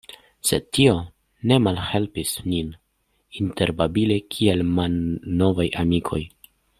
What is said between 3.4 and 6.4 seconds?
interbabili kiel malnovaj amikoj.